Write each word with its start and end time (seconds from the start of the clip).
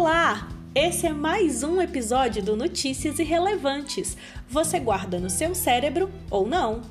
Olá! 0.00 0.48
Esse 0.76 1.08
é 1.08 1.12
mais 1.12 1.64
um 1.64 1.82
episódio 1.82 2.40
do 2.40 2.56
Notícias 2.56 3.18
Irrelevantes. 3.18 4.16
Você 4.48 4.78
guarda 4.78 5.18
no 5.18 5.28
seu 5.28 5.56
cérebro 5.56 6.08
ou 6.30 6.46
não? 6.46 6.82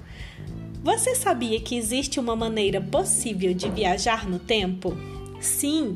Você 0.84 1.16
sabia 1.16 1.58
que 1.62 1.78
existe 1.78 2.20
uma 2.20 2.36
maneira 2.36 2.82
possível 2.82 3.54
de 3.54 3.70
viajar 3.70 4.28
no 4.28 4.40
tempo? 4.40 4.94
Sim! 5.40 5.96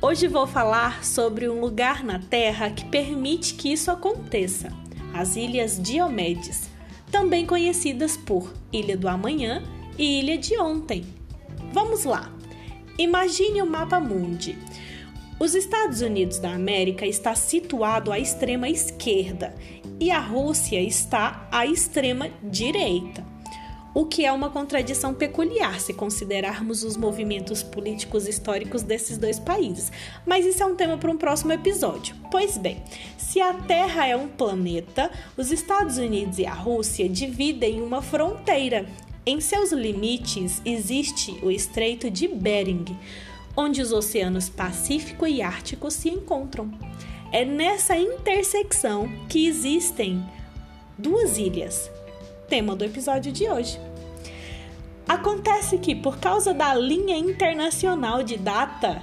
Hoje 0.00 0.28
vou 0.28 0.46
falar 0.46 1.04
sobre 1.04 1.46
um 1.46 1.60
lugar 1.60 2.02
na 2.02 2.20
Terra 2.20 2.70
que 2.70 2.86
permite 2.86 3.52
que 3.52 3.70
isso 3.70 3.90
aconteça: 3.90 4.72
as 5.12 5.36
Ilhas 5.36 5.78
Diomedes, 5.78 6.70
também 7.12 7.44
conhecidas 7.44 8.16
por 8.16 8.50
Ilha 8.72 8.96
do 8.96 9.08
Amanhã 9.08 9.62
e 9.98 10.20
Ilha 10.20 10.38
de 10.38 10.58
Ontem. 10.58 11.04
Vamos 11.74 12.04
lá! 12.04 12.32
Imagine 12.98 13.60
o 13.60 13.66
mapa 13.66 14.00
mundi. 14.00 14.56
Os 15.38 15.54
Estados 15.54 16.00
Unidos 16.00 16.38
da 16.38 16.54
América 16.54 17.04
está 17.04 17.34
situado 17.34 18.10
à 18.10 18.18
extrema 18.18 18.70
esquerda 18.70 19.54
e 20.00 20.10
a 20.10 20.18
Rússia 20.18 20.80
está 20.80 21.46
à 21.52 21.66
extrema 21.66 22.30
direita. 22.42 23.22
O 23.94 24.06
que 24.06 24.24
é 24.24 24.32
uma 24.32 24.48
contradição 24.48 25.12
peculiar 25.12 25.78
se 25.78 25.92
considerarmos 25.92 26.82
os 26.82 26.96
movimentos 26.96 27.62
políticos 27.62 28.26
históricos 28.26 28.82
desses 28.82 29.18
dois 29.18 29.38
países. 29.38 29.92
Mas 30.24 30.46
isso 30.46 30.62
é 30.62 30.66
um 30.66 30.74
tema 30.74 30.96
para 30.96 31.10
um 31.10 31.18
próximo 31.18 31.52
episódio. 31.52 32.16
Pois 32.30 32.56
bem, 32.56 32.82
se 33.18 33.38
a 33.38 33.52
Terra 33.52 34.06
é 34.06 34.16
um 34.16 34.28
planeta, 34.28 35.10
os 35.36 35.52
Estados 35.52 35.98
Unidos 35.98 36.38
e 36.38 36.46
a 36.46 36.54
Rússia 36.54 37.10
dividem 37.10 37.82
uma 37.82 38.00
fronteira. 38.00 38.86
Em 39.26 39.38
seus 39.40 39.70
limites 39.70 40.62
existe 40.64 41.38
o 41.42 41.50
Estreito 41.50 42.10
de 42.10 42.26
Bering 42.26 42.96
onde 43.56 43.80
os 43.80 43.92
oceanos 43.92 44.48
Pacífico 44.48 45.26
e 45.26 45.40
Ártico 45.40 45.90
se 45.90 46.08
encontram. 46.08 46.70
É 47.32 47.44
nessa 47.44 47.96
intersecção 47.96 49.08
que 49.28 49.46
existem 49.46 50.24
duas 50.98 51.38
ilhas, 51.38 51.90
tema 52.48 52.76
do 52.76 52.84
episódio 52.84 53.32
de 53.32 53.48
hoje. 53.48 53.80
Acontece 55.08 55.78
que, 55.78 55.94
por 55.94 56.18
causa 56.18 56.52
da 56.52 56.74
linha 56.74 57.16
internacional 57.16 58.22
de 58.22 58.36
data, 58.36 59.02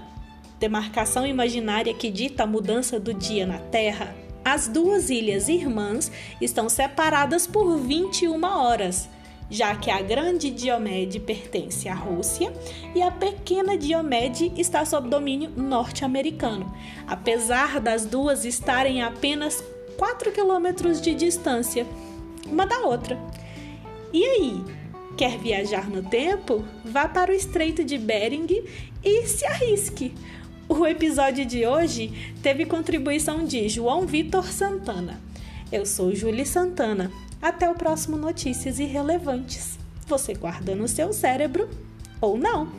demarcação 0.59 1.25
imaginária 1.25 1.93
que 1.93 2.09
dita 2.11 2.43
a 2.43 2.47
mudança 2.47 2.99
do 2.99 3.13
dia 3.13 3.45
na 3.45 3.57
Terra, 3.57 4.15
as 4.43 4.67
duas 4.67 5.09
ilhas 5.09 5.47
irmãs 5.47 6.11
estão 6.41 6.67
separadas 6.67 7.47
por 7.47 7.77
21 7.77 8.43
horas 8.43 9.09
já 9.49 9.75
que 9.75 9.91
a 9.91 10.01
grande 10.01 10.49
Diomede 10.49 11.19
pertence 11.19 11.87
à 11.87 11.93
Rússia 11.93 12.53
e 12.95 13.01
a 13.01 13.11
pequena 13.11 13.77
Diomede 13.77 14.51
está 14.57 14.85
sob 14.85 15.09
domínio 15.09 15.51
norte-americano, 15.55 16.73
apesar 17.07 17.79
das 17.79 18.05
duas 18.05 18.45
estarem 18.45 19.01
a 19.01 19.07
apenas 19.07 19.63
4 19.97 20.31
quilômetros 20.31 21.01
de 21.01 21.13
distância 21.13 21.85
uma 22.45 22.65
da 22.65 22.79
outra. 22.79 23.17
E 24.11 24.23
aí? 24.23 24.63
Quer 25.17 25.37
viajar 25.37 25.89
no 25.89 26.01
tempo? 26.01 26.63
Vá 26.83 27.07
para 27.07 27.31
o 27.31 27.35
Estreito 27.35 27.83
de 27.83 27.97
Bering 27.97 28.47
e 29.03 29.27
se 29.27 29.45
arrisque! 29.45 30.13
O 30.67 30.87
episódio 30.87 31.45
de 31.45 31.67
hoje 31.67 32.33
teve 32.41 32.65
contribuição 32.65 33.45
de 33.45 33.67
João 33.69 34.07
Vitor 34.07 34.51
Santana. 34.51 35.21
Eu 35.71 35.85
sou 35.85 36.15
Julie 36.15 36.45
Santana 36.45 37.11
até 37.43 37.69
o 37.69 37.75
próximo 37.75 38.15
Notícias 38.15 38.79
Irrelevantes. 38.79 39.77
Você 40.07 40.33
guarda 40.33 40.73
no 40.73 40.87
seu 40.87 41.11
cérebro 41.11 41.69
ou 42.21 42.37
não? 42.37 42.69